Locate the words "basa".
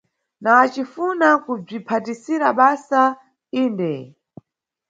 2.59-3.03